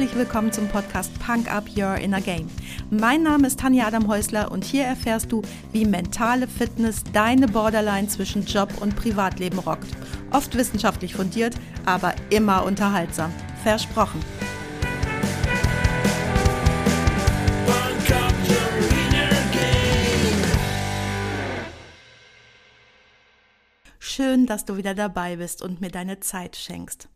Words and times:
herzlich 0.00 0.18
willkommen 0.18 0.50
zum 0.50 0.66
Podcast 0.66 1.12
Punk 1.18 1.52
Up 1.52 1.64
Your 1.76 1.96
Inner 1.96 2.22
Game. 2.22 2.48
Mein 2.88 3.22
Name 3.22 3.46
ist 3.46 3.60
Tanja 3.60 3.86
Adam 3.86 4.08
Häusler 4.08 4.50
und 4.50 4.64
hier 4.64 4.84
erfährst 4.84 5.30
du, 5.30 5.42
wie 5.72 5.84
mentale 5.84 6.48
Fitness 6.48 7.04
deine 7.12 7.46
Borderline 7.46 8.08
zwischen 8.08 8.46
Job 8.46 8.72
und 8.80 8.96
Privatleben 8.96 9.58
rockt. 9.58 9.88
Oft 10.30 10.56
wissenschaftlich 10.56 11.14
fundiert, 11.14 11.54
aber 11.84 12.14
immer 12.30 12.64
unterhaltsam. 12.64 13.30
Versprochen. 13.62 14.20
Schön, 23.98 24.46
dass 24.46 24.64
du 24.64 24.78
wieder 24.78 24.94
dabei 24.94 25.36
bist 25.36 25.60
und 25.60 25.82
mir 25.82 25.90
deine 25.90 26.20
Zeit 26.20 26.56
schenkst. 26.56 27.10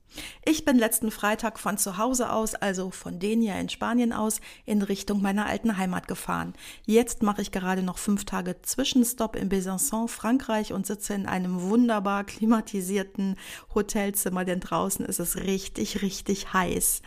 Ich 0.45 0.65
bin 0.65 0.79
letzten 0.79 1.11
Freitag 1.11 1.59
von 1.59 1.79
zu 1.79 1.99
Hause 1.99 2.31
aus, 2.31 2.55
also 2.55 2.91
von 2.91 3.19
Denia 3.19 3.59
in 3.59 3.69
Spanien 3.69 4.13
aus, 4.13 4.41
in 4.67 4.83
Richtung 4.83 5.23
meiner 5.23 5.47
alten 5.47 5.77
Heimat 5.77 6.09
gefahren. 6.09 6.55
Jetzt 6.87 7.23
mache 7.23 7.43
ich 7.43 7.53
gerade 7.53 7.83
noch 7.83 7.99
fünf 7.99 8.25
Tage 8.25 8.61
Zwischenstopp 8.63 9.37
in 9.37 9.49
Besançon, 9.49 10.09
Frankreich 10.09 10.73
und 10.73 10.87
sitze 10.87 11.15
in 11.15 11.27
einem 11.27 11.63
wunderbar 11.63 12.25
klimatisierten 12.25 13.37
Hotelzimmer, 13.75 14.45
denn 14.45 14.61
draußen 14.61 15.05
ist 15.05 15.21
es 15.21 15.37
richtig, 15.37 16.03
richtig 16.03 16.53
heiß. 16.53 17.03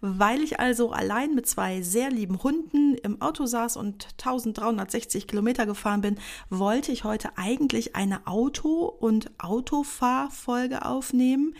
Weil 0.00 0.42
ich 0.42 0.60
also 0.60 0.92
allein 0.92 1.34
mit 1.34 1.48
zwei 1.48 1.82
sehr 1.82 2.10
lieben 2.10 2.40
Hunden 2.42 2.94
im 2.94 3.20
Auto 3.20 3.46
saß 3.46 3.76
und 3.76 4.06
1360 4.18 5.26
Kilometer 5.26 5.66
gefahren 5.66 6.02
bin, 6.02 6.20
wollte 6.50 6.92
ich 6.92 7.02
heute 7.02 7.36
eigentlich 7.36 7.96
eine 7.96 8.26
Auto- 8.26 8.86
und 8.86 9.30
Autofahrfolge 9.38 10.84
aufnehmen, 10.84 11.54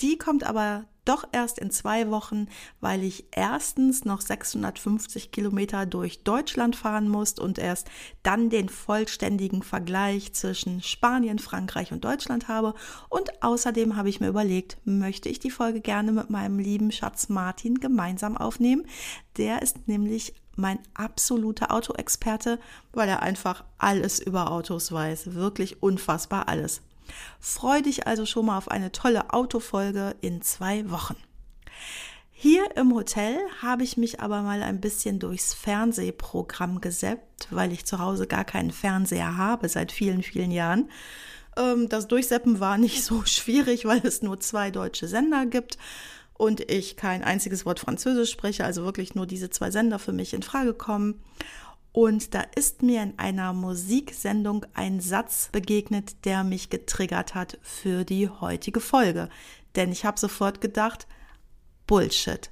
die 0.00 0.18
kommt 0.18 0.44
aber 0.44 0.84
doch 1.04 1.24
erst 1.32 1.58
in 1.58 1.70
zwei 1.70 2.10
Wochen, 2.10 2.48
weil 2.80 3.02
ich 3.02 3.26
erstens 3.30 4.04
noch 4.04 4.20
650 4.20 5.30
Kilometer 5.30 5.86
durch 5.86 6.22
Deutschland 6.24 6.76
fahren 6.76 7.08
muss 7.08 7.38
und 7.38 7.58
erst 7.58 7.90
dann 8.22 8.48
den 8.48 8.68
vollständigen 8.68 9.62
Vergleich 9.62 10.32
zwischen 10.32 10.82
Spanien, 10.82 11.38
Frankreich 11.38 11.92
und 11.92 12.04
Deutschland 12.04 12.48
habe. 12.48 12.74
Und 13.08 13.42
außerdem 13.42 13.96
habe 13.96 14.08
ich 14.08 14.20
mir 14.20 14.28
überlegt, 14.28 14.78
möchte 14.84 15.28
ich 15.28 15.40
die 15.40 15.50
Folge 15.50 15.80
gerne 15.80 16.12
mit 16.12 16.30
meinem 16.30 16.58
lieben 16.58 16.90
Schatz 16.90 17.28
Martin 17.28 17.80
gemeinsam 17.80 18.36
aufnehmen. 18.36 18.86
Der 19.36 19.62
ist 19.62 19.86
nämlich 19.88 20.34
mein 20.56 20.78
absoluter 20.94 21.72
Autoexperte, 21.72 22.58
weil 22.92 23.08
er 23.08 23.22
einfach 23.22 23.64
alles 23.76 24.20
über 24.20 24.50
Autos 24.50 24.92
weiß. 24.92 25.34
Wirklich 25.34 25.82
unfassbar 25.82 26.48
alles. 26.48 26.80
Freu 27.40 27.82
dich 27.82 28.06
also 28.06 28.26
schon 28.26 28.46
mal 28.46 28.58
auf 28.58 28.68
eine 28.68 28.92
tolle 28.92 29.32
Autofolge 29.32 30.14
in 30.20 30.42
zwei 30.42 30.90
Wochen. 30.90 31.16
Hier 32.30 32.76
im 32.76 32.94
Hotel 32.94 33.38
habe 33.62 33.84
ich 33.84 33.96
mich 33.96 34.20
aber 34.20 34.42
mal 34.42 34.62
ein 34.62 34.80
bisschen 34.80 35.18
durchs 35.18 35.54
Fernsehprogramm 35.54 36.80
gesäppt, 36.80 37.48
weil 37.50 37.72
ich 37.72 37.86
zu 37.86 38.00
Hause 38.00 38.26
gar 38.26 38.44
keinen 38.44 38.70
Fernseher 38.70 39.36
habe 39.36 39.68
seit 39.68 39.92
vielen, 39.92 40.22
vielen 40.22 40.50
Jahren. 40.50 40.90
Ähm, 41.56 41.88
das 41.88 42.08
Durchseppen 42.08 42.60
war 42.60 42.76
nicht 42.76 43.04
so 43.04 43.22
schwierig, 43.26 43.84
weil 43.84 44.00
es 44.04 44.20
nur 44.20 44.40
zwei 44.40 44.70
deutsche 44.70 45.08
Sender 45.08 45.46
gibt 45.46 45.78
und 46.34 46.70
ich 46.70 46.96
kein 46.96 47.22
einziges 47.22 47.64
Wort 47.64 47.80
Französisch 47.80 48.32
spreche, 48.32 48.64
also 48.64 48.84
wirklich 48.84 49.14
nur 49.14 49.26
diese 49.26 49.50
zwei 49.50 49.70
Sender 49.70 49.98
für 49.98 50.12
mich 50.12 50.34
in 50.34 50.42
Frage 50.42 50.74
kommen. 50.74 51.22
Und 51.94 52.34
da 52.34 52.40
ist 52.56 52.82
mir 52.82 53.04
in 53.04 53.20
einer 53.20 53.52
Musiksendung 53.52 54.66
ein 54.74 54.98
Satz 54.98 55.48
begegnet, 55.52 56.24
der 56.24 56.42
mich 56.42 56.68
getriggert 56.68 57.36
hat 57.36 57.56
für 57.62 58.02
die 58.02 58.28
heutige 58.28 58.80
Folge. 58.80 59.28
Denn 59.76 59.92
ich 59.92 60.04
habe 60.04 60.18
sofort 60.18 60.60
gedacht, 60.60 61.06
Bullshit. 61.86 62.50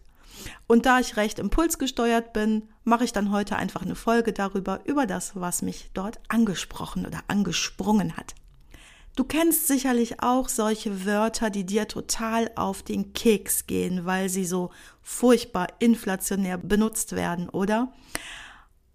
Und 0.69 0.87
da 0.87 1.01
ich 1.01 1.17
recht 1.17 1.41
impulsgesteuert 1.41 2.33
bin, 2.33 2.69
mache 2.85 3.03
ich 3.03 3.13
dann 3.13 3.33
heute 3.33 3.57
einfach 3.57 3.83
eine 3.83 3.97
Folge 3.97 4.33
darüber, 4.33 4.79
über 4.85 5.07
das, 5.07 5.33
was 5.35 5.61
mich 5.61 5.91
dort 5.93 6.21
angesprochen 6.29 7.05
oder 7.05 7.19
angesprungen 7.27 8.17
hat. 8.17 8.37
Du 9.17 9.25
kennst 9.25 9.67
sicherlich 9.67 10.23
auch 10.23 10.49
solche 10.49 11.05
Wörter, 11.05 11.51
die 11.51 11.67
dir 11.67 11.89
total 11.89 12.49
auf 12.55 12.85
den 12.85 13.13
Keks 13.13 13.67
gehen, 13.67 14.07
weil 14.07 14.29
sie 14.29 14.45
so 14.45 14.71
furchtbar 15.03 15.67
inflationär 15.81 16.59
benutzt 16.59 17.17
werden, 17.17 17.49
oder? 17.49 17.93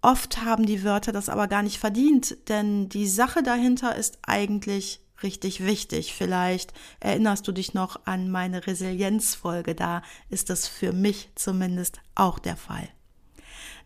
Oft 0.00 0.44
haben 0.44 0.64
die 0.64 0.84
Wörter 0.84 1.12
das 1.12 1.28
aber 1.28 1.48
gar 1.48 1.62
nicht 1.62 1.78
verdient, 1.78 2.48
denn 2.48 2.88
die 2.88 3.08
Sache 3.08 3.42
dahinter 3.42 3.96
ist 3.96 4.18
eigentlich 4.22 5.00
richtig 5.22 5.64
wichtig. 5.64 6.14
Vielleicht 6.14 6.72
erinnerst 7.00 7.48
du 7.48 7.52
dich 7.52 7.74
noch 7.74 8.06
an 8.06 8.30
meine 8.30 8.66
Resilienzfolge, 8.66 9.74
da 9.74 10.02
ist 10.30 10.50
das 10.50 10.68
für 10.68 10.92
mich 10.92 11.30
zumindest 11.34 12.00
auch 12.14 12.38
der 12.38 12.56
Fall. 12.56 12.88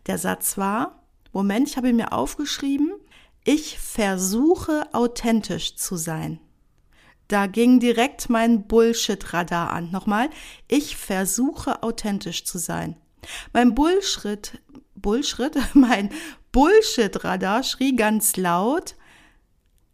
Der 0.05 0.17
Satz 0.17 0.57
war, 0.57 1.03
Moment, 1.31 1.67
ich 1.67 1.77
habe 1.77 1.89
ihn 1.89 1.95
mir 1.95 2.13
aufgeschrieben, 2.13 2.93
ich 3.43 3.79
versuche 3.79 4.87
authentisch 4.93 5.75
zu 5.75 5.97
sein. 5.97 6.39
Da 7.27 7.47
ging 7.47 7.79
direkt 7.79 8.29
mein 8.29 8.67
Bullshit-Radar 8.67 9.71
an. 9.71 9.89
Nochmal, 9.91 10.29
ich 10.67 10.95
versuche 10.95 11.81
authentisch 11.81 12.45
zu 12.45 12.59
sein. 12.59 12.95
Mein 13.53 13.73
Bullshit, 13.73 14.61
Bullshit, 15.03 15.55
mein 15.75 16.09
Bullshit-Radar 16.51 17.61
schrie 17.61 17.95
ganz 17.95 18.35
laut, 18.37 18.95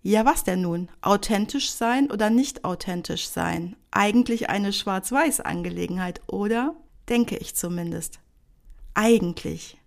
ja, 0.02 0.24
was 0.24 0.46
denn 0.46 0.62
nun? 0.62 0.90
Authentisch 1.02 1.72
sein 1.72 2.10
oder 2.10 2.30
nicht 2.30 2.64
authentisch 2.64 3.28
sein? 3.28 3.76
Eigentlich 3.92 4.50
eine 4.50 4.72
Schwarz-Weiß-Angelegenheit, 4.72 6.22
oder? 6.28 6.74
Denke 7.10 7.36
ich 7.36 7.54
zumindest. 7.56 8.20
Eigentlich. 8.94 9.78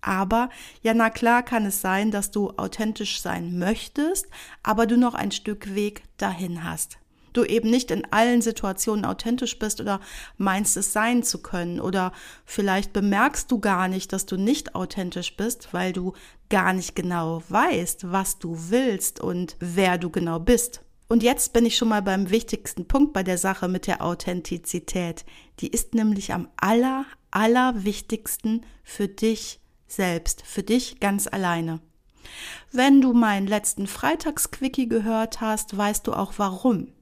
Aber, 0.00 0.48
ja, 0.80 0.94
na 0.94 1.10
klar 1.10 1.42
kann 1.42 1.66
es 1.66 1.82
sein, 1.82 2.10
dass 2.10 2.30
du 2.30 2.52
authentisch 2.56 3.20
sein 3.20 3.58
möchtest, 3.58 4.28
aber 4.62 4.86
du 4.86 4.96
noch 4.96 5.12
ein 5.12 5.30
Stück 5.30 5.74
Weg 5.74 6.04
dahin 6.16 6.64
hast 6.64 6.99
du 7.32 7.44
eben 7.44 7.70
nicht 7.70 7.90
in 7.90 8.04
allen 8.12 8.42
Situationen 8.42 9.04
authentisch 9.04 9.58
bist 9.58 9.80
oder 9.80 10.00
meinst 10.36 10.76
es 10.76 10.92
sein 10.92 11.22
zu 11.22 11.42
können 11.42 11.80
oder 11.80 12.12
vielleicht 12.44 12.92
bemerkst 12.92 13.50
du 13.50 13.60
gar 13.60 13.88
nicht, 13.88 14.12
dass 14.12 14.26
du 14.26 14.36
nicht 14.36 14.74
authentisch 14.74 15.36
bist, 15.36 15.72
weil 15.72 15.92
du 15.92 16.12
gar 16.48 16.72
nicht 16.72 16.94
genau 16.94 17.42
weißt, 17.48 18.10
was 18.12 18.38
du 18.38 18.56
willst 18.70 19.20
und 19.20 19.56
wer 19.60 19.98
du 19.98 20.10
genau 20.10 20.38
bist. 20.38 20.82
Und 21.08 21.24
jetzt 21.24 21.52
bin 21.52 21.66
ich 21.66 21.76
schon 21.76 21.88
mal 21.88 22.02
beim 22.02 22.30
wichtigsten 22.30 22.86
Punkt 22.86 23.12
bei 23.12 23.24
der 23.24 23.36
Sache 23.36 23.66
mit 23.66 23.88
der 23.88 24.00
Authentizität. 24.00 25.24
Die 25.58 25.66
ist 25.66 25.92
nämlich 25.92 26.32
am 26.32 26.48
aller, 26.56 27.04
aller 27.32 27.84
wichtigsten 27.84 28.64
für 28.84 29.08
dich 29.08 29.60
selbst, 29.88 30.42
für 30.46 30.62
dich 30.62 31.00
ganz 31.00 31.26
alleine. 31.26 31.80
Wenn 32.70 33.00
du 33.00 33.12
meinen 33.12 33.46
letzten 33.46 33.86
Freitagsquickie 33.86 34.88
gehört 34.88 35.40
hast, 35.40 35.76
weißt 35.76 36.06
du 36.06 36.12
auch 36.12 36.34
warum. 36.36 36.92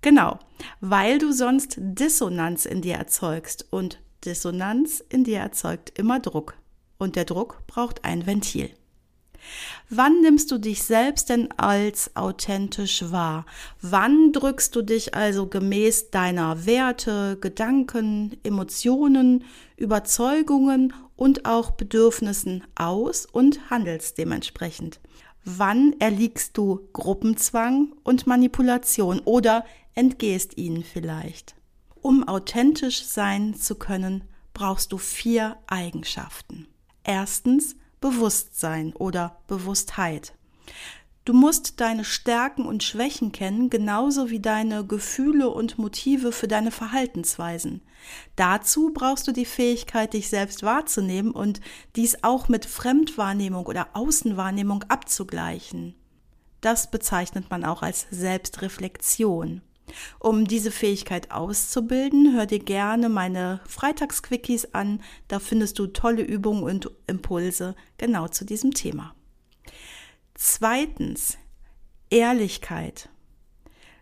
Genau, 0.00 0.38
weil 0.80 1.18
du 1.18 1.32
sonst 1.32 1.76
Dissonanz 1.78 2.66
in 2.66 2.82
dir 2.82 2.94
erzeugst 2.94 3.66
und 3.70 4.00
Dissonanz 4.24 5.02
in 5.08 5.24
dir 5.24 5.38
erzeugt 5.38 5.98
immer 5.98 6.20
Druck 6.20 6.54
und 6.98 7.16
der 7.16 7.24
Druck 7.24 7.66
braucht 7.66 8.04
ein 8.04 8.26
Ventil. 8.26 8.70
Wann 9.88 10.20
nimmst 10.20 10.50
du 10.50 10.58
dich 10.58 10.82
selbst 10.82 11.30
denn 11.30 11.50
als 11.52 12.14
authentisch 12.16 13.10
wahr? 13.10 13.46
Wann 13.80 14.32
drückst 14.32 14.74
du 14.74 14.82
dich 14.82 15.14
also 15.14 15.46
gemäß 15.46 16.10
deiner 16.10 16.66
Werte, 16.66 17.38
Gedanken, 17.40 18.36
Emotionen, 18.42 19.44
Überzeugungen 19.76 20.92
und 21.16 21.46
auch 21.46 21.70
Bedürfnissen 21.70 22.64
aus 22.74 23.26
und 23.26 23.70
handelst 23.70 24.18
dementsprechend? 24.18 25.00
Wann 25.50 25.94
erliegst 25.98 26.58
du 26.58 26.90
Gruppenzwang 26.92 27.94
und 28.04 28.26
Manipulation 28.26 29.20
oder 29.20 29.64
entgehst 29.94 30.58
ihnen 30.58 30.84
vielleicht? 30.84 31.54
Um 32.02 32.28
authentisch 32.28 33.02
sein 33.02 33.54
zu 33.54 33.76
können, 33.76 34.24
brauchst 34.52 34.92
du 34.92 34.98
vier 34.98 35.56
Eigenschaften. 35.66 36.68
Erstens 37.02 37.76
Bewusstsein 37.98 38.92
oder 38.92 39.40
Bewusstheit. 39.46 40.34
Du 41.28 41.34
musst 41.34 41.78
deine 41.82 42.06
Stärken 42.06 42.64
und 42.64 42.82
Schwächen 42.82 43.32
kennen, 43.32 43.68
genauso 43.68 44.30
wie 44.30 44.40
deine 44.40 44.86
Gefühle 44.86 45.50
und 45.50 45.76
Motive 45.76 46.32
für 46.32 46.48
deine 46.48 46.70
Verhaltensweisen. 46.70 47.82
Dazu 48.34 48.92
brauchst 48.94 49.28
du 49.28 49.32
die 49.32 49.44
Fähigkeit, 49.44 50.14
dich 50.14 50.30
selbst 50.30 50.62
wahrzunehmen 50.62 51.32
und 51.32 51.60
dies 51.96 52.24
auch 52.24 52.48
mit 52.48 52.64
Fremdwahrnehmung 52.64 53.66
oder 53.66 53.88
Außenwahrnehmung 53.92 54.84
abzugleichen. 54.84 55.94
Das 56.62 56.90
bezeichnet 56.90 57.50
man 57.50 57.62
auch 57.62 57.82
als 57.82 58.06
Selbstreflexion. 58.10 59.60
Um 60.20 60.46
diese 60.46 60.70
Fähigkeit 60.70 61.30
auszubilden, 61.30 62.32
hör 62.32 62.46
dir 62.46 62.60
gerne 62.60 63.10
meine 63.10 63.60
Freitagsquickies 63.68 64.72
an, 64.72 65.02
da 65.28 65.40
findest 65.40 65.78
du 65.78 65.88
tolle 65.88 66.22
Übungen 66.22 66.62
und 66.62 66.90
Impulse 67.06 67.74
genau 67.98 68.28
zu 68.28 68.46
diesem 68.46 68.72
Thema. 68.72 69.14
Zweitens, 70.40 71.36
Ehrlichkeit. 72.10 73.08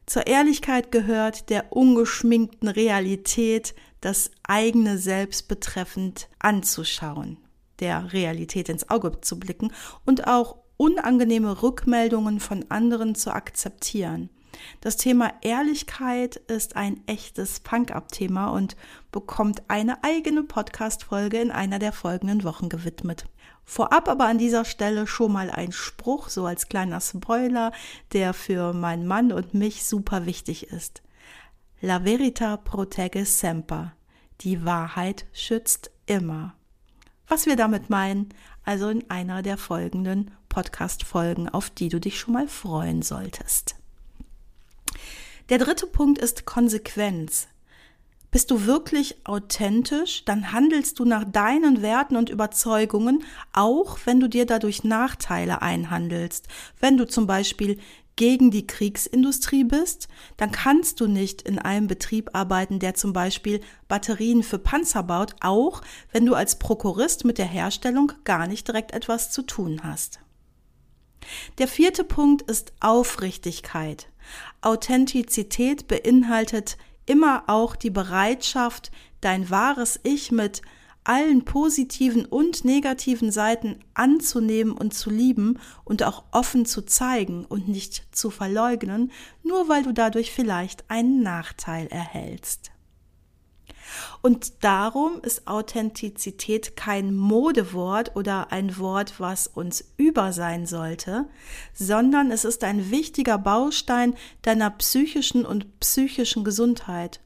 Zur 0.04 0.26
Ehrlichkeit 0.26 0.92
gehört 0.92 1.48
der 1.48 1.72
ungeschminkten 1.72 2.68
Realität 2.68 3.74
das 4.02 4.30
eigene 4.42 4.98
Selbst 4.98 5.48
betreffend 5.48 6.28
anzuschauen, 6.38 7.38
der 7.80 8.12
Realität 8.12 8.68
ins 8.68 8.90
Auge 8.90 9.18
zu 9.22 9.40
blicken 9.40 9.72
und 10.04 10.26
auch 10.26 10.58
unangenehme 10.76 11.62
Rückmeldungen 11.62 12.38
von 12.38 12.66
anderen 12.68 13.14
zu 13.14 13.30
akzeptieren. 13.32 14.28
Das 14.80 14.96
Thema 14.96 15.32
Ehrlichkeit 15.42 16.36
ist 16.36 16.76
ein 16.76 17.00
echtes 17.06 17.60
Punk-Up-Thema 17.60 18.48
und 18.48 18.76
bekommt 19.12 19.62
eine 19.68 20.02
eigene 20.04 20.42
Podcast-Folge 20.42 21.40
in 21.40 21.50
einer 21.50 21.78
der 21.78 21.92
folgenden 21.92 22.44
Wochen 22.44 22.68
gewidmet. 22.68 23.26
Vorab 23.64 24.08
aber 24.08 24.26
an 24.26 24.38
dieser 24.38 24.64
Stelle 24.64 25.06
schon 25.06 25.32
mal 25.32 25.50
ein 25.50 25.72
Spruch, 25.72 26.28
so 26.28 26.46
als 26.46 26.68
kleiner 26.68 27.00
Spoiler, 27.00 27.72
der 28.12 28.32
für 28.32 28.72
meinen 28.72 29.06
Mann 29.06 29.32
und 29.32 29.54
mich 29.54 29.84
super 29.84 30.26
wichtig 30.26 30.68
ist. 30.68 31.02
La 31.80 32.04
verita 32.04 32.56
protege 32.56 33.24
semper. 33.24 33.92
Die 34.40 34.64
Wahrheit 34.64 35.26
schützt 35.32 35.90
immer. 36.06 36.54
Was 37.28 37.46
wir 37.46 37.56
damit 37.56 37.90
meinen, 37.90 38.28
also 38.64 38.88
in 38.88 39.10
einer 39.10 39.42
der 39.42 39.56
folgenden 39.56 40.30
Podcast-Folgen, 40.48 41.48
auf 41.48 41.70
die 41.70 41.88
du 41.88 42.00
dich 42.00 42.18
schon 42.18 42.34
mal 42.34 42.48
freuen 42.48 43.02
solltest. 43.02 43.75
Der 45.48 45.58
dritte 45.58 45.86
Punkt 45.86 46.18
ist 46.18 46.44
Konsequenz. 46.44 47.46
Bist 48.32 48.50
du 48.50 48.66
wirklich 48.66 49.24
authentisch, 49.24 50.24
dann 50.24 50.50
handelst 50.50 50.98
du 50.98 51.04
nach 51.04 51.22
deinen 51.24 51.82
Werten 51.82 52.16
und 52.16 52.30
Überzeugungen, 52.30 53.22
auch 53.52 53.96
wenn 54.06 54.18
du 54.18 54.28
dir 54.28 54.44
dadurch 54.44 54.82
Nachteile 54.82 55.62
einhandelst. 55.62 56.48
Wenn 56.80 56.96
du 56.96 57.06
zum 57.06 57.28
Beispiel 57.28 57.78
gegen 58.16 58.50
die 58.50 58.66
Kriegsindustrie 58.66 59.62
bist, 59.62 60.08
dann 60.36 60.50
kannst 60.50 60.98
du 61.00 61.06
nicht 61.06 61.42
in 61.42 61.60
einem 61.60 61.86
Betrieb 61.86 62.30
arbeiten, 62.32 62.80
der 62.80 62.94
zum 62.94 63.12
Beispiel 63.12 63.60
Batterien 63.86 64.42
für 64.42 64.58
Panzer 64.58 65.04
baut, 65.04 65.36
auch 65.40 65.80
wenn 66.10 66.26
du 66.26 66.34
als 66.34 66.58
Prokurist 66.58 67.24
mit 67.24 67.38
der 67.38 67.46
Herstellung 67.46 68.10
gar 68.24 68.48
nicht 68.48 68.66
direkt 68.66 68.92
etwas 68.92 69.30
zu 69.30 69.42
tun 69.42 69.82
hast. 69.84 70.18
Der 71.58 71.68
vierte 71.68 72.02
Punkt 72.02 72.42
ist 72.50 72.72
Aufrichtigkeit. 72.80 74.08
Authentizität 74.66 75.86
beinhaltet 75.86 76.76
immer 77.06 77.44
auch 77.46 77.76
die 77.76 77.90
Bereitschaft, 77.90 78.90
dein 79.20 79.48
wahres 79.48 80.00
Ich 80.02 80.32
mit 80.32 80.60
allen 81.04 81.44
positiven 81.44 82.24
und 82.24 82.64
negativen 82.64 83.30
Seiten 83.30 83.78
anzunehmen 83.94 84.72
und 84.72 84.92
zu 84.92 85.08
lieben 85.08 85.60
und 85.84 86.02
auch 86.02 86.24
offen 86.32 86.66
zu 86.66 86.82
zeigen 86.82 87.44
und 87.44 87.68
nicht 87.68 88.08
zu 88.10 88.30
verleugnen, 88.30 89.12
nur 89.44 89.68
weil 89.68 89.84
du 89.84 89.92
dadurch 89.92 90.32
vielleicht 90.32 90.90
einen 90.90 91.22
Nachteil 91.22 91.86
erhältst. 91.86 92.72
Und 94.22 94.64
darum 94.64 95.20
ist 95.22 95.46
Authentizität 95.46 96.76
kein 96.76 97.14
Modewort 97.14 98.16
oder 98.16 98.52
ein 98.52 98.78
Wort, 98.78 99.14
was 99.18 99.46
uns 99.46 99.84
über 99.96 100.32
sein 100.32 100.66
sollte, 100.66 101.26
sondern 101.74 102.30
es 102.30 102.44
ist 102.44 102.64
ein 102.64 102.90
wichtiger 102.90 103.38
Baustein 103.38 104.14
deiner 104.42 104.70
psychischen 104.70 105.44
und 105.44 105.80
psychischen 105.80 106.44
Gesundheit. 106.44 107.20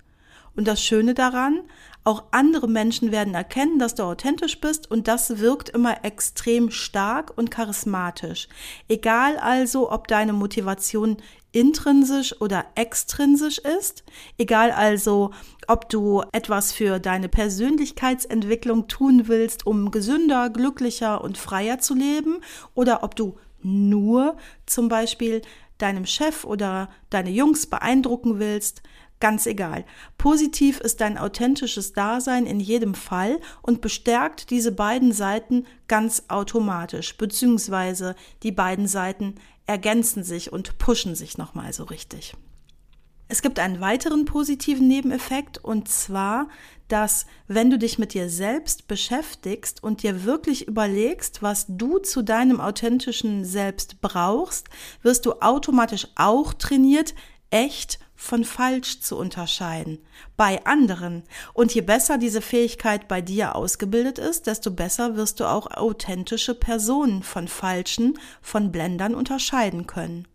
Und 0.56 0.66
das 0.66 0.82
Schöne 0.82 1.14
daran, 1.14 1.60
auch 2.02 2.24
andere 2.30 2.66
Menschen 2.66 3.12
werden 3.12 3.34
erkennen, 3.34 3.78
dass 3.78 3.94
du 3.94 4.04
authentisch 4.04 4.60
bist 4.60 4.90
und 4.90 5.06
das 5.06 5.38
wirkt 5.38 5.68
immer 5.68 6.04
extrem 6.04 6.70
stark 6.70 7.36
und 7.36 7.50
charismatisch. 7.50 8.48
Egal 8.88 9.36
also, 9.36 9.92
ob 9.92 10.08
deine 10.08 10.32
Motivation 10.32 11.18
intrinsisch 11.52 12.40
oder 12.40 12.66
extrinsisch 12.74 13.58
ist. 13.58 14.04
Egal 14.38 14.70
also, 14.70 15.32
ob 15.66 15.88
du 15.88 16.22
etwas 16.32 16.72
für 16.72 16.98
deine 16.98 17.28
Persönlichkeitsentwicklung 17.28 18.88
tun 18.88 19.28
willst, 19.28 19.66
um 19.66 19.90
gesünder, 19.90 20.50
glücklicher 20.50 21.22
und 21.22 21.38
freier 21.38 21.78
zu 21.78 21.94
leben, 21.94 22.40
oder 22.74 23.02
ob 23.02 23.16
du 23.16 23.36
nur 23.62 24.36
zum 24.66 24.88
Beispiel 24.88 25.42
deinem 25.78 26.06
Chef 26.06 26.44
oder 26.44 26.88
deine 27.10 27.30
Jungs 27.30 27.66
beeindrucken 27.66 28.38
willst, 28.38 28.82
Ganz 29.20 29.44
egal. 29.44 29.84
Positiv 30.16 30.80
ist 30.80 31.02
dein 31.02 31.18
authentisches 31.18 31.92
Dasein 31.92 32.46
in 32.46 32.58
jedem 32.58 32.94
Fall 32.94 33.38
und 33.60 33.82
bestärkt 33.82 34.48
diese 34.48 34.72
beiden 34.72 35.12
Seiten 35.12 35.66
ganz 35.88 36.24
automatisch, 36.28 37.18
beziehungsweise 37.18 38.16
die 38.42 38.50
beiden 38.50 38.86
Seiten 38.86 39.34
ergänzen 39.70 40.24
sich 40.24 40.52
und 40.52 40.78
pushen 40.78 41.14
sich 41.14 41.38
nochmal 41.38 41.72
so 41.72 41.84
richtig. 41.84 42.34
Es 43.28 43.40
gibt 43.40 43.60
einen 43.60 43.80
weiteren 43.80 44.24
positiven 44.24 44.88
Nebeneffekt 44.88 45.58
und 45.58 45.88
zwar, 45.88 46.48
dass 46.88 47.26
wenn 47.46 47.70
du 47.70 47.78
dich 47.78 47.96
mit 47.96 48.12
dir 48.12 48.28
selbst 48.28 48.88
beschäftigst 48.88 49.80
und 49.80 50.02
dir 50.02 50.24
wirklich 50.24 50.66
überlegst, 50.66 51.40
was 51.40 51.66
du 51.68 51.98
zu 51.98 52.22
deinem 52.22 52.60
authentischen 52.60 53.44
Selbst 53.44 54.00
brauchst, 54.00 54.66
wirst 55.02 55.24
du 55.24 55.34
automatisch 55.34 56.08
auch 56.16 56.52
trainiert, 56.52 57.14
echt 57.50 57.98
von 58.20 58.44
falsch 58.44 59.00
zu 59.00 59.16
unterscheiden 59.16 59.98
bei 60.36 60.64
anderen. 60.66 61.22
Und 61.54 61.74
je 61.74 61.80
besser 61.80 62.18
diese 62.18 62.42
Fähigkeit 62.42 63.08
bei 63.08 63.22
dir 63.22 63.56
ausgebildet 63.56 64.18
ist, 64.18 64.46
desto 64.46 64.70
besser 64.70 65.16
wirst 65.16 65.40
du 65.40 65.46
auch 65.46 65.70
authentische 65.70 66.54
Personen 66.54 67.22
von 67.22 67.48
falschen, 67.48 68.18
von 68.42 68.70
Blendern 68.70 69.14
unterscheiden 69.14 69.86
können. 69.86 70.28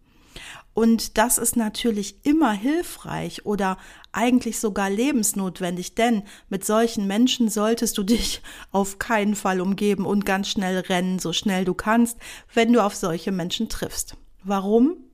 Und 0.74 1.18
das 1.18 1.38
ist 1.38 1.56
natürlich 1.56 2.26
immer 2.26 2.52
hilfreich 2.52 3.46
oder 3.46 3.78
eigentlich 4.12 4.60
sogar 4.60 4.90
lebensnotwendig, 4.90 5.96
denn 5.96 6.24
mit 6.50 6.66
solchen 6.66 7.08
Menschen 7.08 7.50
solltest 7.50 7.98
du 7.98 8.04
dich 8.04 8.42
auf 8.72 9.00
keinen 9.00 9.36
Fall 9.36 9.62
umgeben 9.62 10.06
und 10.06 10.26
ganz 10.26 10.50
schnell 10.50 10.80
rennen, 10.80 11.20
so 11.20 11.32
schnell 11.32 11.64
du 11.64 11.76
kannst, 11.76 12.18
wenn 12.54 12.74
du 12.74 12.84
auf 12.84 12.96
solche 12.96 13.32
Menschen 13.32 13.70
triffst. 13.70 14.18
Warum? 14.44 15.05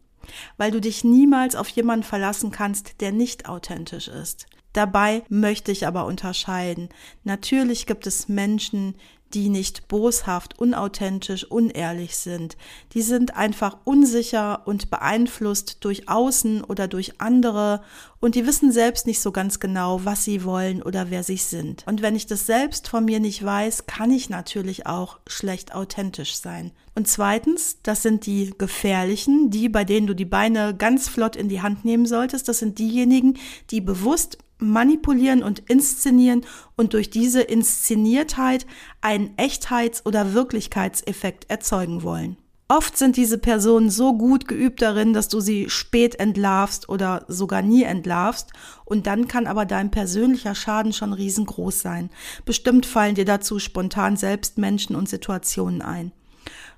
Weil 0.57 0.71
du 0.71 0.81
dich 0.81 1.03
niemals 1.03 1.55
auf 1.55 1.67
jemanden 1.69 2.03
verlassen 2.03 2.51
kannst, 2.51 3.01
der 3.01 3.11
nicht 3.11 3.47
authentisch 3.47 4.07
ist. 4.07 4.47
Dabei 4.73 5.23
möchte 5.27 5.71
ich 5.71 5.85
aber 5.85 6.05
unterscheiden. 6.05 6.89
Natürlich 7.23 7.85
gibt 7.85 8.07
es 8.07 8.29
Menschen, 8.29 8.95
die 9.33 9.49
nicht 9.49 9.87
boshaft, 9.87 10.59
unauthentisch, 10.59 11.43
unehrlich 11.43 12.17
sind. 12.17 12.57
Die 12.93 13.01
sind 13.01 13.35
einfach 13.35 13.77
unsicher 13.83 14.61
und 14.65 14.89
beeinflusst 14.89 15.77
durch 15.81 16.09
Außen 16.09 16.63
oder 16.63 16.87
durch 16.87 17.19
andere 17.19 17.81
und 18.21 18.35
die 18.35 18.45
wissen 18.45 18.71
selbst 18.71 19.07
nicht 19.07 19.19
so 19.19 19.31
ganz 19.31 19.59
genau, 19.59 20.05
was 20.05 20.23
sie 20.23 20.43
wollen 20.43 20.83
oder 20.83 21.09
wer 21.09 21.23
sie 21.23 21.37
sind. 21.37 21.83
Und 21.87 22.03
wenn 22.03 22.15
ich 22.15 22.27
das 22.27 22.45
selbst 22.45 22.87
von 22.87 23.03
mir 23.03 23.19
nicht 23.19 23.43
weiß, 23.43 23.87
kann 23.87 24.11
ich 24.11 24.29
natürlich 24.29 24.85
auch 24.85 25.19
schlecht 25.25 25.73
authentisch 25.73 26.35
sein. 26.35 26.71
Und 26.93 27.07
zweitens, 27.07 27.77
das 27.81 28.03
sind 28.03 28.27
die 28.27 28.53
gefährlichen, 28.57 29.49
die, 29.49 29.69
bei 29.69 29.83
denen 29.85 30.05
du 30.05 30.13
die 30.13 30.25
Beine 30.25 30.75
ganz 30.75 31.09
flott 31.09 31.35
in 31.35 31.49
die 31.49 31.61
Hand 31.61 31.83
nehmen 31.83 32.05
solltest. 32.05 32.47
Das 32.47 32.59
sind 32.59 32.77
diejenigen, 32.77 33.39
die 33.71 33.81
bewusst 33.81 34.37
manipulieren 34.61 35.43
und 35.43 35.59
inszenieren 35.59 36.45
und 36.77 36.93
durch 36.93 37.09
diese 37.09 37.41
Inszeniertheit 37.41 38.65
einen 39.01 39.35
Echtheits- 39.37 40.05
oder 40.05 40.33
Wirklichkeitseffekt 40.33 41.49
erzeugen 41.49 42.03
wollen. 42.03 42.37
Oft 42.67 42.97
sind 42.97 43.17
diese 43.17 43.37
Personen 43.37 43.89
so 43.89 44.17
gut 44.17 44.47
geübt 44.47 44.81
darin, 44.81 45.11
dass 45.11 45.27
du 45.27 45.41
sie 45.41 45.69
spät 45.69 46.15
entlarvst 46.15 46.87
oder 46.87 47.25
sogar 47.27 47.61
nie 47.61 47.83
entlarvst 47.83 48.51
und 48.85 49.07
dann 49.07 49.27
kann 49.27 49.45
aber 49.45 49.65
dein 49.65 49.91
persönlicher 49.91 50.55
Schaden 50.55 50.93
schon 50.93 51.11
riesengroß 51.11 51.81
sein. 51.81 52.09
Bestimmt 52.45 52.85
fallen 52.85 53.15
dir 53.15 53.25
dazu 53.25 53.59
spontan 53.59 54.15
selbst 54.15 54.57
Menschen 54.57 54.95
und 54.95 55.09
Situationen 55.09 55.81
ein. 55.81 56.13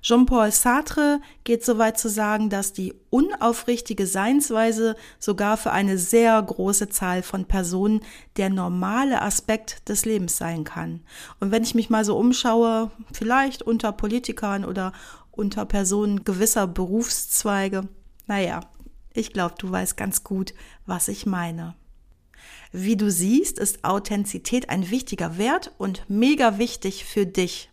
Jean-Paul 0.04 0.52
Sartre 0.52 1.22
geht 1.44 1.64
so 1.64 1.78
weit 1.78 1.98
zu 1.98 2.10
sagen, 2.10 2.50
dass 2.50 2.74
die 2.74 2.92
unaufrichtige 3.08 4.06
Seinsweise 4.06 4.96
sogar 5.18 5.56
für 5.56 5.72
eine 5.72 5.96
sehr 5.96 6.42
große 6.42 6.90
Zahl 6.90 7.22
von 7.22 7.46
Personen 7.46 8.02
der 8.36 8.50
normale 8.50 9.22
Aspekt 9.22 9.88
des 9.88 10.04
Lebens 10.04 10.36
sein 10.36 10.64
kann. 10.64 11.00
Und 11.40 11.52
wenn 11.52 11.62
ich 11.62 11.74
mich 11.74 11.88
mal 11.88 12.04
so 12.04 12.18
umschaue, 12.18 12.90
vielleicht 13.14 13.62
unter 13.62 13.92
Politikern 13.92 14.66
oder 14.66 14.92
unter 15.30 15.64
Personen 15.64 16.22
gewisser 16.22 16.66
Berufszweige, 16.66 17.88
naja, 18.26 18.60
ich 19.14 19.32
glaube, 19.32 19.54
du 19.56 19.70
weißt 19.70 19.96
ganz 19.96 20.22
gut, 20.22 20.52
was 20.84 21.08
ich 21.08 21.24
meine. 21.24 21.76
Wie 22.72 22.98
du 22.98 23.10
siehst, 23.10 23.58
ist 23.58 23.84
Authentizität 23.84 24.68
ein 24.68 24.90
wichtiger 24.90 25.38
Wert 25.38 25.72
und 25.78 26.04
mega 26.08 26.58
wichtig 26.58 27.06
für 27.06 27.24
dich. 27.24 27.70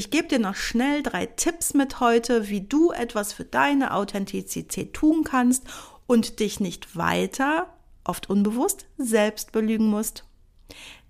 Ich 0.00 0.08
gebe 0.08 0.28
dir 0.28 0.38
noch 0.38 0.54
schnell 0.54 1.02
drei 1.02 1.26
Tipps 1.26 1.74
mit 1.74 2.00
heute, 2.00 2.48
wie 2.48 2.62
du 2.62 2.90
etwas 2.90 3.34
für 3.34 3.44
deine 3.44 3.92
Authentizität 3.92 4.94
tun 4.94 5.24
kannst 5.24 5.64
und 6.06 6.40
dich 6.40 6.58
nicht 6.58 6.96
weiter, 6.96 7.66
oft 8.02 8.30
unbewusst, 8.30 8.86
selbst 8.96 9.52
belügen 9.52 9.88
musst. 9.88 10.24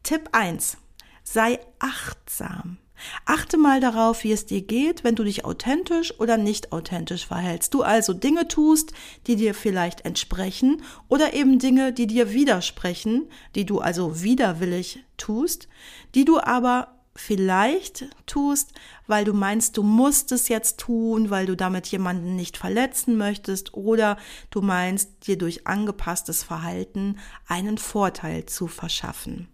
Tipp 0.02 0.30
1. 0.32 0.76
Sei 1.22 1.60
achtsam. 1.78 2.78
Achte 3.26 3.58
mal 3.58 3.78
darauf, 3.78 4.24
wie 4.24 4.32
es 4.32 4.46
dir 4.46 4.60
geht, 4.60 5.04
wenn 5.04 5.14
du 5.14 5.22
dich 5.22 5.44
authentisch 5.44 6.18
oder 6.18 6.36
nicht 6.36 6.72
authentisch 6.72 7.28
verhältst. 7.28 7.72
Du 7.74 7.82
also 7.82 8.12
Dinge 8.12 8.48
tust, 8.48 8.92
die 9.28 9.36
dir 9.36 9.54
vielleicht 9.54 10.04
entsprechen 10.04 10.82
oder 11.06 11.32
eben 11.32 11.60
Dinge, 11.60 11.92
die 11.92 12.08
dir 12.08 12.32
widersprechen, 12.32 13.28
die 13.54 13.66
du 13.66 13.78
also 13.78 14.20
widerwillig 14.24 15.04
tust, 15.16 15.68
die 16.16 16.24
du 16.24 16.40
aber 16.40 16.99
vielleicht 17.16 18.06
tust, 18.26 18.72
weil 19.06 19.24
du 19.24 19.32
meinst, 19.32 19.76
du 19.76 19.82
musst 19.82 20.32
es 20.32 20.48
jetzt 20.48 20.78
tun, 20.78 21.30
weil 21.30 21.46
du 21.46 21.56
damit 21.56 21.86
jemanden 21.88 22.36
nicht 22.36 22.56
verletzen 22.56 23.16
möchtest 23.16 23.74
oder 23.74 24.16
du 24.50 24.60
meinst, 24.60 25.26
dir 25.26 25.36
durch 25.36 25.66
angepasstes 25.66 26.42
Verhalten 26.42 27.18
einen 27.46 27.78
Vorteil 27.78 28.46
zu 28.46 28.68
verschaffen. 28.68 29.48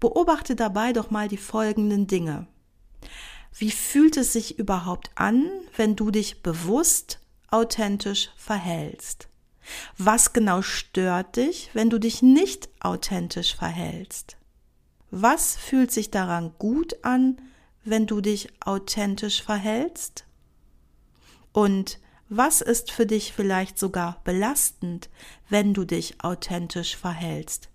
Beobachte 0.00 0.56
dabei 0.56 0.92
doch 0.92 1.10
mal 1.10 1.28
die 1.28 1.36
folgenden 1.36 2.06
Dinge. 2.06 2.46
Wie 3.58 3.70
fühlt 3.70 4.16
es 4.16 4.32
sich 4.32 4.58
überhaupt 4.58 5.10
an, 5.14 5.48
wenn 5.76 5.96
du 5.96 6.10
dich 6.10 6.42
bewusst 6.42 7.20
authentisch 7.50 8.28
verhältst? 8.36 9.28
Was 9.96 10.32
genau 10.32 10.62
stört 10.62 11.36
dich, 11.36 11.70
wenn 11.72 11.90
du 11.90 11.98
dich 11.98 12.22
nicht 12.22 12.68
authentisch 12.80 13.56
verhältst? 13.56 14.36
Was 15.10 15.56
fühlt 15.56 15.92
sich 15.92 16.10
daran 16.10 16.52
gut 16.58 17.04
an, 17.04 17.36
wenn 17.84 18.06
du 18.06 18.20
dich 18.20 18.48
authentisch 18.60 19.42
verhältst? 19.42 20.26
Und 21.52 22.00
was 22.28 22.60
ist 22.60 22.90
für 22.90 23.06
dich 23.06 23.32
vielleicht 23.32 23.78
sogar 23.78 24.20
belastend, 24.24 25.08
wenn 25.48 25.74
du 25.74 25.84
dich 25.84 26.22
authentisch 26.22 26.96
verhältst? 26.96 27.68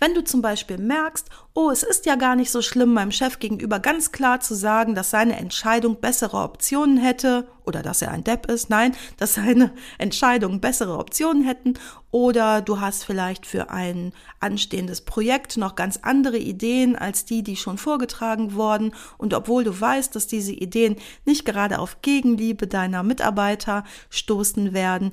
Wenn 0.00 0.14
du 0.14 0.22
zum 0.22 0.42
Beispiel 0.42 0.78
merkst, 0.78 1.28
oh, 1.54 1.70
es 1.70 1.82
ist 1.82 2.06
ja 2.06 2.14
gar 2.14 2.36
nicht 2.36 2.52
so 2.52 2.62
schlimm, 2.62 2.92
meinem 2.92 3.10
Chef 3.10 3.40
gegenüber 3.40 3.80
ganz 3.80 4.12
klar 4.12 4.40
zu 4.40 4.54
sagen, 4.54 4.94
dass 4.94 5.10
seine 5.10 5.36
Entscheidung 5.36 6.00
bessere 6.00 6.36
Optionen 6.36 6.98
hätte 6.98 7.48
oder 7.64 7.82
dass 7.82 8.00
er 8.00 8.12
ein 8.12 8.22
Depp 8.22 8.46
ist, 8.46 8.70
nein, 8.70 8.94
dass 9.16 9.34
seine 9.34 9.72
Entscheidungen 9.98 10.60
bessere 10.60 10.98
Optionen 10.98 11.44
hätten 11.44 11.74
oder 12.10 12.62
du 12.62 12.80
hast 12.80 13.04
vielleicht 13.04 13.44
für 13.44 13.70
ein 13.70 14.12
anstehendes 14.38 15.00
Projekt 15.00 15.56
noch 15.56 15.74
ganz 15.74 15.98
andere 16.02 16.38
Ideen 16.38 16.94
als 16.94 17.24
die, 17.24 17.42
die 17.42 17.56
schon 17.56 17.76
vorgetragen 17.76 18.54
wurden 18.54 18.94
und 19.18 19.34
obwohl 19.34 19.64
du 19.64 19.78
weißt, 19.78 20.14
dass 20.14 20.28
diese 20.28 20.52
Ideen 20.52 20.96
nicht 21.24 21.44
gerade 21.44 21.80
auf 21.80 22.02
Gegenliebe 22.02 22.68
deiner 22.68 23.02
Mitarbeiter 23.02 23.84
stoßen 24.10 24.72
werden, 24.72 25.12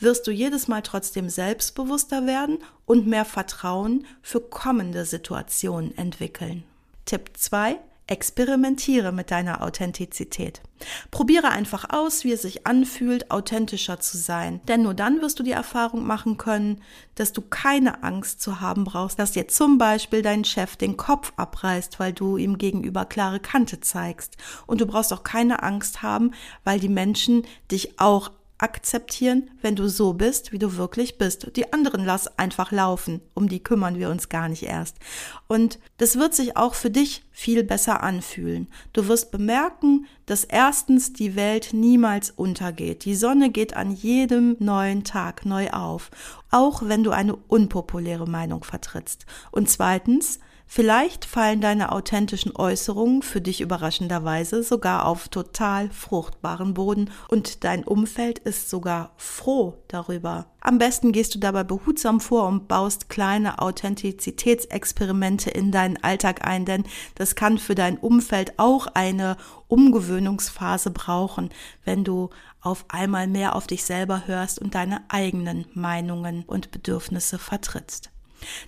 wirst 0.00 0.26
du 0.26 0.30
jedes 0.30 0.68
Mal 0.68 0.82
trotzdem 0.82 1.28
selbstbewusster 1.28 2.26
werden 2.26 2.58
und 2.86 3.06
mehr 3.06 3.24
Vertrauen 3.24 4.06
für 4.22 4.40
kommende 4.40 5.04
Situationen 5.04 5.96
entwickeln. 5.96 6.64
Tipp 7.04 7.30
2. 7.34 7.78
Experimentiere 8.06 9.12
mit 9.12 9.30
deiner 9.30 9.62
Authentizität. 9.62 10.60
Probiere 11.10 11.48
einfach 11.48 11.88
aus, 11.88 12.22
wie 12.24 12.32
es 12.32 12.42
sich 12.42 12.66
anfühlt, 12.66 13.30
authentischer 13.30 13.98
zu 13.98 14.18
sein. 14.18 14.60
Denn 14.68 14.82
nur 14.82 14.92
dann 14.92 15.22
wirst 15.22 15.38
du 15.38 15.42
die 15.42 15.52
Erfahrung 15.52 16.04
machen 16.04 16.36
können, 16.36 16.82
dass 17.14 17.32
du 17.32 17.40
keine 17.40 18.02
Angst 18.02 18.42
zu 18.42 18.60
haben 18.60 18.84
brauchst, 18.84 19.18
dass 19.18 19.32
dir 19.32 19.48
zum 19.48 19.78
Beispiel 19.78 20.20
dein 20.20 20.44
Chef 20.44 20.76
den 20.76 20.98
Kopf 20.98 21.32
abreißt, 21.36 21.98
weil 21.98 22.12
du 22.12 22.36
ihm 22.36 22.58
gegenüber 22.58 23.06
klare 23.06 23.40
Kante 23.40 23.80
zeigst. 23.80 24.36
Und 24.66 24.82
du 24.82 24.86
brauchst 24.86 25.12
auch 25.14 25.24
keine 25.24 25.62
Angst 25.62 26.02
haben, 26.02 26.32
weil 26.62 26.80
die 26.80 26.90
Menschen 26.90 27.46
dich 27.70 27.98
auch 28.00 28.30
akzeptieren, 28.64 29.50
wenn 29.60 29.76
du 29.76 29.88
so 29.88 30.14
bist, 30.14 30.50
wie 30.50 30.58
du 30.58 30.76
wirklich 30.76 31.18
bist. 31.18 31.54
Die 31.54 31.72
anderen 31.74 32.02
lass 32.02 32.38
einfach 32.38 32.72
laufen, 32.72 33.20
um 33.34 33.46
die 33.46 33.62
kümmern 33.62 33.98
wir 33.98 34.08
uns 34.08 34.30
gar 34.30 34.48
nicht 34.48 34.62
erst. 34.62 34.96
Und 35.46 35.78
das 35.98 36.16
wird 36.16 36.34
sich 36.34 36.56
auch 36.56 36.74
für 36.74 36.90
dich 36.90 37.24
viel 37.30 37.62
besser 37.62 38.02
anfühlen. 38.02 38.68
Du 38.94 39.06
wirst 39.06 39.30
bemerken, 39.30 40.06
dass 40.24 40.44
erstens 40.44 41.12
die 41.12 41.36
Welt 41.36 41.74
niemals 41.74 42.30
untergeht. 42.30 43.04
Die 43.04 43.14
Sonne 43.14 43.50
geht 43.50 43.76
an 43.76 43.92
jedem 43.92 44.56
neuen 44.60 45.04
Tag 45.04 45.44
neu 45.44 45.68
auf, 45.70 46.10
auch 46.50 46.82
wenn 46.86 47.04
du 47.04 47.10
eine 47.10 47.36
unpopuläre 47.36 48.26
Meinung 48.26 48.64
vertrittst. 48.64 49.26
Und 49.50 49.68
zweitens, 49.68 50.38
Vielleicht 50.66 51.24
fallen 51.24 51.60
deine 51.60 51.92
authentischen 51.92 52.56
Äußerungen 52.56 53.22
für 53.22 53.40
dich 53.40 53.60
überraschenderweise 53.60 54.62
sogar 54.62 55.06
auf 55.06 55.28
total 55.28 55.90
fruchtbaren 55.90 56.74
Boden 56.74 57.10
und 57.28 57.64
dein 57.64 57.84
Umfeld 57.84 58.40
ist 58.40 58.70
sogar 58.70 59.12
froh 59.16 59.84
darüber. 59.88 60.46
Am 60.60 60.78
besten 60.78 61.12
gehst 61.12 61.34
du 61.34 61.38
dabei 61.38 61.62
behutsam 61.62 62.20
vor 62.20 62.48
und 62.48 62.66
baust 62.66 63.08
kleine 63.08 63.60
Authentizitätsexperimente 63.60 65.50
in 65.50 65.70
deinen 65.70 66.02
Alltag 66.02 66.46
ein, 66.46 66.64
denn 66.64 66.84
das 67.14 67.34
kann 67.34 67.58
für 67.58 67.74
dein 67.74 67.98
Umfeld 67.98 68.58
auch 68.58 68.86
eine 68.94 69.36
Umgewöhnungsphase 69.68 70.90
brauchen, 70.90 71.50
wenn 71.84 72.02
du 72.02 72.30
auf 72.60 72.86
einmal 72.88 73.28
mehr 73.28 73.54
auf 73.54 73.66
dich 73.66 73.84
selber 73.84 74.26
hörst 74.26 74.58
und 74.58 74.74
deine 74.74 75.04
eigenen 75.08 75.66
Meinungen 75.74 76.44
und 76.46 76.70
Bedürfnisse 76.70 77.38
vertrittst. 77.38 78.13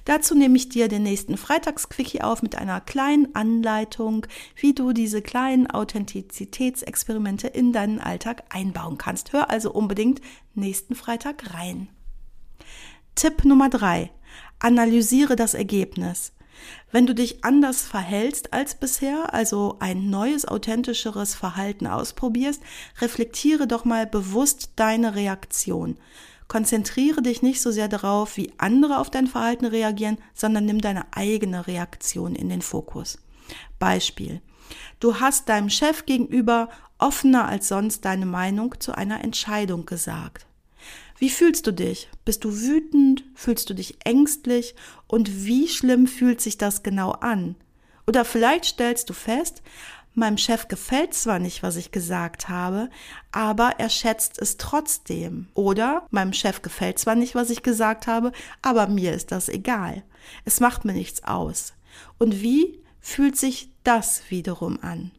Dazu 0.05 0.35
nehme 0.35 0.57
ich 0.57 0.69
dir 0.69 0.89
den 0.89 1.03
nächsten 1.03 1.37
Freitagsquickie 1.37 2.23
auf 2.23 2.43
mit 2.43 2.57
einer 2.57 2.81
kleinen 2.81 3.35
Anleitung, 3.35 4.27
wie 4.57 4.75
du 4.75 4.93
diese 4.93 5.23
kleinen 5.23 5.71
Authentizitätsexperimente 5.71 7.49
in 7.49 7.73
deinen 7.73 8.01
Alltag 8.01 8.45
einbauen 8.49 8.99
kannst. 8.99 9.33
Hör 9.33 9.51
also 9.51 9.73
unbedingt 9.73 10.21
nächsten 10.55 10.95
Freitag 10.95 11.55
rein. 11.55 11.89
Tipp 13.15 13.45
Nummer 13.45 13.71
drei: 13.71 14.11
Analysiere 14.59 15.37
das 15.37 15.55
Ergebnis. 15.55 16.33
Wenn 16.91 17.07
du 17.07 17.15
dich 17.15 17.45
anders 17.45 17.83
verhältst 17.83 18.53
als 18.53 18.75
bisher, 18.75 19.35
also 19.35 19.77
ein 19.81 20.09
neues, 20.09 20.47
authentischeres 20.47 21.35
Verhalten 21.35 21.87
ausprobierst, 21.87 22.63
reflektiere 23.01 23.67
doch 23.67 23.85
mal 23.85 24.07
bewusst 24.07 24.71
deine 24.77 25.15
Reaktion. 25.15 25.99
Konzentriere 26.49 27.23
dich 27.23 27.43
nicht 27.43 27.61
so 27.61 27.71
sehr 27.71 27.89
darauf, 27.89 28.37
wie 28.37 28.53
andere 28.59 28.99
auf 28.99 29.11
dein 29.11 29.27
Verhalten 29.27 29.67
reagieren, 29.67 30.19
sondern 30.35 30.65
nimm 30.65 30.81
deine 30.81 31.07
eigene 31.13 31.67
Reaktion 31.67 32.35
in 32.35 32.49
den 32.49 32.63
Fokus. 32.63 33.19
Beispiel. 33.79 34.41
Du 35.01 35.21
hast 35.21 35.49
deinem 35.49 35.71
Chef 35.71 36.07
gegenüber 36.07 36.69
offener 36.99 37.47
als 37.47 37.69
sonst 37.69 38.05
deine 38.05 38.27
Meinung 38.27 38.81
zu 38.81 38.93
einer 38.93 39.23
Entscheidung 39.23 39.87
gesagt. 39.87 40.47
Wie 41.19 41.31
fühlst 41.31 41.67
du 41.67 41.73
dich? 41.73 42.09
Bist 42.25 42.45
du 42.45 42.61
wütend? 42.61 43.25
Fühlst 43.35 43.71
du 43.71 43.75
dich 43.75 43.97
ängstlich? 44.05 44.75
Und 45.07 45.45
wie 45.47 45.69
schlimm 45.69 46.07
fühlt 46.07 46.41
sich 46.41 46.59
das 46.59 46.83
genau 46.83 47.13
an? 47.13 47.57
Oder 48.07 48.25
vielleicht 48.25 48.67
stellst 48.67 49.11
du 49.11 49.15
fest, 49.15 49.63
Meinem 50.19 50.39
Chef 50.39 50.69
gefällt 50.69 51.13
zwar 51.13 51.39
nicht, 51.39 51.63
was 51.63 51.77
ich 51.77 51.93
gesagt 51.93 52.49
habe, 52.49 52.89
aber 53.33 53.75
er 53.77 53.91
schätzt 53.91 54.39
es 54.41 54.57
trotzdem. 54.57 55.49
Oder 55.53 56.07
meinem 56.11 56.33
Chef 56.33 56.63
gefällt 56.63 56.99
zwar 56.99 57.15
nicht, 57.15 57.35
was 57.35 57.51
ich 57.51 57.63
gesagt 57.63 58.07
habe, 58.07 58.33
aber 58.63 58.87
mir 58.87 59.13
ist 59.13 59.31
das 59.31 59.51
egal. 59.51 60.05
Es 60.47 60.59
macht 60.59 60.87
mir 60.87 60.95
nichts 60.95 61.23
aus. 61.25 61.75
Und 62.19 62.41
wie 62.41 62.83
fühlt 62.99 63.37
sich 63.37 63.75
das 63.85 64.23
wiederum 64.31 64.79
an? 64.81 65.11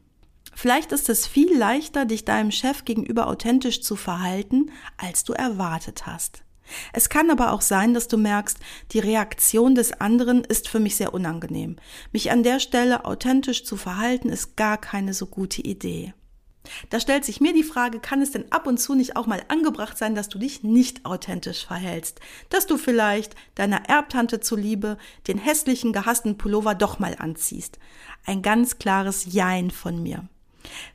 Vielleicht 0.55 0.91
ist 0.91 1.09
es 1.09 1.27
viel 1.27 1.55
leichter, 1.55 2.05
dich 2.05 2.25
deinem 2.25 2.49
Chef 2.49 2.83
gegenüber 2.83 3.27
authentisch 3.27 3.83
zu 3.83 3.95
verhalten, 3.95 4.71
als 4.97 5.23
du 5.23 5.33
erwartet 5.33 6.07
hast. 6.07 6.41
Es 6.93 7.09
kann 7.09 7.29
aber 7.29 7.51
auch 7.51 7.61
sein, 7.61 7.93
dass 7.93 8.07
du 8.07 8.17
merkst, 8.17 8.57
die 8.91 8.99
Reaktion 8.99 9.75
des 9.75 9.93
anderen 9.93 10.43
ist 10.43 10.69
für 10.69 10.79
mich 10.79 10.95
sehr 10.95 11.13
unangenehm. 11.13 11.77
Mich 12.11 12.31
an 12.31 12.43
der 12.43 12.59
Stelle 12.59 13.05
authentisch 13.05 13.63
zu 13.63 13.77
verhalten, 13.77 14.29
ist 14.29 14.55
gar 14.55 14.77
keine 14.77 15.13
so 15.13 15.25
gute 15.25 15.61
Idee. 15.61 16.13
Da 16.89 16.99
stellt 16.99 17.25
sich 17.25 17.39
mir 17.41 17.53
die 17.53 17.63
Frage, 17.63 17.99
kann 17.99 18.21
es 18.21 18.31
denn 18.31 18.51
ab 18.51 18.67
und 18.67 18.77
zu 18.77 18.95
nicht 18.95 19.15
auch 19.15 19.27
mal 19.27 19.41
angebracht 19.47 19.97
sein, 19.97 20.15
dass 20.15 20.29
du 20.29 20.37
dich 20.37 20.63
nicht 20.63 21.05
authentisch 21.05 21.65
verhältst? 21.65 22.19
Dass 22.49 22.67
du 22.67 22.77
vielleicht 22.77 23.35
deiner 23.55 23.87
Erbtante 23.89 24.39
zuliebe 24.39 24.97
den 25.27 25.37
hässlichen, 25.37 25.93
gehassten 25.93 26.37
Pullover 26.37 26.75
doch 26.75 26.99
mal 26.99 27.15
anziehst? 27.17 27.79
Ein 28.25 28.41
ganz 28.41 28.79
klares 28.79 29.25
Jein 29.31 29.71
von 29.71 30.01
mir. 30.03 30.27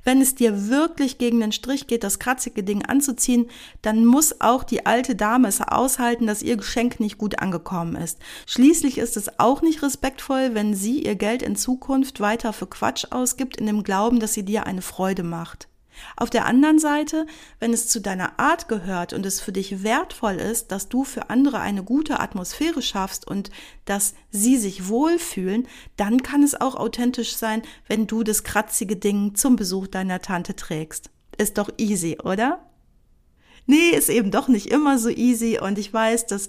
Wenn 0.04 0.20
es 0.20 0.34
dir 0.34 0.68
wirklich 0.68 1.18
gegen 1.18 1.40
den 1.40 1.52
Strich 1.52 1.86
geht, 1.86 2.04
das 2.04 2.18
kratzige 2.18 2.62
Ding 2.62 2.84
anzuziehen, 2.84 3.48
dann 3.82 4.04
muss 4.04 4.40
auch 4.40 4.64
die 4.64 4.86
alte 4.86 5.14
Dame 5.14 5.48
es 5.48 5.60
aushalten, 5.60 6.26
dass 6.26 6.42
ihr 6.42 6.56
Geschenk 6.56 7.00
nicht 7.00 7.18
gut 7.18 7.38
angekommen 7.40 7.96
ist. 7.96 8.18
Schließlich 8.46 8.98
ist 8.98 9.16
es 9.16 9.38
auch 9.38 9.62
nicht 9.62 9.82
respektvoll, 9.82 10.50
wenn 10.54 10.74
sie 10.74 11.02
ihr 11.02 11.14
Geld 11.14 11.42
in 11.42 11.56
Zukunft 11.56 12.20
weiter 12.20 12.52
für 12.52 12.66
Quatsch 12.66 13.06
ausgibt, 13.10 13.56
in 13.56 13.66
dem 13.66 13.82
Glauben, 13.82 14.20
dass 14.20 14.34
sie 14.34 14.44
dir 14.44 14.66
eine 14.66 14.82
Freude 14.82 15.22
macht. 15.22 15.68
Auf 16.16 16.30
der 16.30 16.46
anderen 16.46 16.78
Seite, 16.78 17.26
wenn 17.58 17.72
es 17.72 17.88
zu 17.88 18.00
deiner 18.00 18.38
Art 18.38 18.68
gehört 18.68 19.12
und 19.12 19.26
es 19.26 19.40
für 19.40 19.52
dich 19.52 19.82
wertvoll 19.82 20.34
ist, 20.34 20.72
dass 20.72 20.88
du 20.88 21.04
für 21.04 21.30
andere 21.30 21.60
eine 21.60 21.82
gute 21.82 22.20
Atmosphäre 22.20 22.82
schaffst 22.82 23.26
und 23.26 23.50
dass 23.84 24.14
sie 24.30 24.56
sich 24.56 24.88
wohlfühlen, 24.88 25.66
dann 25.96 26.22
kann 26.22 26.42
es 26.42 26.60
auch 26.60 26.74
authentisch 26.74 27.36
sein, 27.36 27.62
wenn 27.88 28.06
du 28.06 28.22
das 28.22 28.44
kratzige 28.44 28.96
Ding 28.96 29.34
zum 29.34 29.56
Besuch 29.56 29.86
deiner 29.86 30.20
Tante 30.20 30.56
trägst. 30.56 31.10
Ist 31.38 31.58
doch 31.58 31.70
easy, 31.78 32.18
oder? 32.22 32.66
Nee, 33.66 33.90
ist 33.90 34.08
eben 34.08 34.30
doch 34.30 34.48
nicht 34.48 34.66
immer 34.66 34.98
so 34.98 35.08
easy 35.08 35.58
und 35.60 35.78
ich 35.78 35.92
weiß, 35.92 36.26
dass 36.26 36.48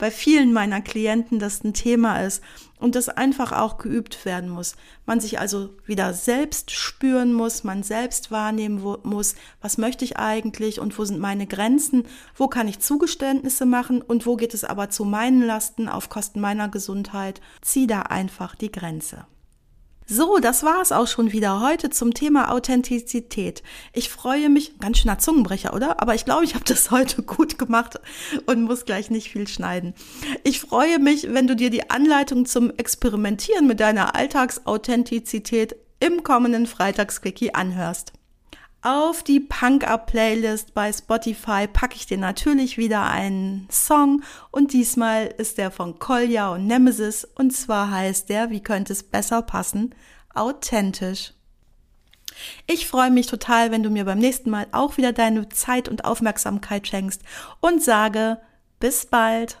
bei 0.00 0.10
vielen 0.10 0.52
meiner 0.54 0.80
Klienten 0.80 1.38
das 1.38 1.62
ein 1.62 1.74
Thema 1.74 2.22
ist 2.22 2.42
und 2.78 2.94
das 2.94 3.10
einfach 3.10 3.52
auch 3.52 3.76
geübt 3.76 4.24
werden 4.24 4.48
muss. 4.48 4.74
Man 5.04 5.20
sich 5.20 5.38
also 5.38 5.76
wieder 5.84 6.14
selbst 6.14 6.70
spüren 6.70 7.34
muss, 7.34 7.64
man 7.64 7.82
selbst 7.82 8.30
wahrnehmen 8.30 8.82
muss, 9.02 9.34
was 9.60 9.76
möchte 9.76 10.06
ich 10.06 10.16
eigentlich 10.16 10.80
und 10.80 10.98
wo 10.98 11.04
sind 11.04 11.20
meine 11.20 11.46
Grenzen, 11.46 12.04
wo 12.34 12.48
kann 12.48 12.66
ich 12.66 12.80
Zugeständnisse 12.80 13.66
machen 13.66 14.00
und 14.00 14.24
wo 14.24 14.36
geht 14.36 14.54
es 14.54 14.64
aber 14.64 14.88
zu 14.88 15.04
meinen 15.04 15.42
Lasten 15.42 15.86
auf 15.86 16.08
Kosten 16.08 16.40
meiner 16.40 16.70
Gesundheit. 16.70 17.42
Zieh 17.60 17.86
da 17.86 18.00
einfach 18.00 18.54
die 18.54 18.72
Grenze. 18.72 19.26
So, 20.12 20.40
das 20.40 20.64
war's 20.64 20.90
auch 20.90 21.06
schon 21.06 21.30
wieder 21.30 21.60
heute 21.60 21.88
zum 21.88 22.12
Thema 22.14 22.50
Authentizität. 22.50 23.62
Ich 23.92 24.08
freue 24.08 24.48
mich, 24.48 24.76
ganz 24.80 24.98
schöner 24.98 25.20
Zungenbrecher, 25.20 25.72
oder? 25.72 26.02
Aber 26.02 26.16
ich 26.16 26.24
glaube, 26.24 26.44
ich 26.44 26.56
habe 26.56 26.64
das 26.64 26.90
heute 26.90 27.22
gut 27.22 27.60
gemacht 27.60 28.00
und 28.46 28.64
muss 28.64 28.86
gleich 28.86 29.08
nicht 29.10 29.30
viel 29.30 29.46
schneiden. 29.46 29.94
Ich 30.42 30.58
freue 30.58 30.98
mich, 30.98 31.32
wenn 31.32 31.46
du 31.46 31.54
dir 31.54 31.70
die 31.70 31.90
Anleitung 31.90 32.44
zum 32.44 32.72
Experimentieren 32.76 33.68
mit 33.68 33.78
deiner 33.78 34.16
Alltagsauthentizität 34.16 35.76
im 36.00 36.24
kommenden 36.24 36.66
Freitagsquickie 36.66 37.54
anhörst. 37.54 38.12
Auf 38.82 39.22
die 39.22 39.40
Punk-Up-Playlist 39.40 40.72
bei 40.72 40.90
Spotify 40.90 41.66
packe 41.70 41.96
ich 41.96 42.06
dir 42.06 42.16
natürlich 42.16 42.78
wieder 42.78 43.02
einen 43.02 43.68
Song 43.70 44.22
und 44.50 44.72
diesmal 44.72 45.26
ist 45.26 45.58
der 45.58 45.70
von 45.70 45.98
Kolja 45.98 46.48
und 46.48 46.66
Nemesis 46.66 47.26
und 47.26 47.50
zwar 47.50 47.90
heißt 47.90 48.30
der, 48.30 48.48
wie 48.48 48.62
könnte 48.62 48.94
es 48.94 49.02
besser 49.02 49.42
passen, 49.42 49.94
authentisch. 50.34 51.34
Ich 52.66 52.86
freue 52.86 53.10
mich 53.10 53.26
total, 53.26 53.70
wenn 53.70 53.82
du 53.82 53.90
mir 53.90 54.06
beim 54.06 54.18
nächsten 54.18 54.48
Mal 54.48 54.66
auch 54.72 54.96
wieder 54.96 55.12
deine 55.12 55.50
Zeit 55.50 55.86
und 55.86 56.06
Aufmerksamkeit 56.06 56.88
schenkst 56.88 57.20
und 57.60 57.82
sage 57.82 58.38
bis 58.78 59.04
bald. 59.04 59.60